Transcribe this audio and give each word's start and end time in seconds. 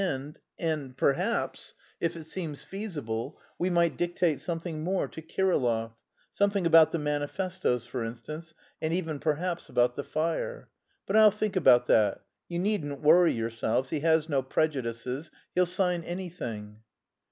and... 0.01 0.39
and 0.57 0.97
perhaps, 0.97 1.75
if 1.99 2.17
it 2.17 2.23
seems 2.25 2.63
feasible, 2.63 3.37
we 3.59 3.69
might 3.69 3.97
dictate 3.97 4.39
something 4.39 4.83
more 4.83 5.07
to 5.07 5.21
Kirillov 5.21 5.91
something 6.33 6.65
about 6.65 6.91
the 6.91 6.97
manifestoes, 6.97 7.85
for 7.85 8.03
instance, 8.03 8.55
and 8.81 8.91
even 8.95 9.19
perhaps 9.19 9.69
about 9.69 9.95
the 9.95 10.03
fire. 10.03 10.69
But 11.05 11.17
I'll 11.17 11.29
think 11.29 11.55
about 11.55 11.85
that. 11.85 12.21
You 12.49 12.57
needn't 12.57 13.01
worry 13.03 13.33
yourselves, 13.33 13.91
he 13.91 13.99
has 13.99 14.27
no 14.27 14.41
prejudices; 14.41 15.29
he'll 15.53 15.67
sign 15.67 16.03
anything." 16.03 16.77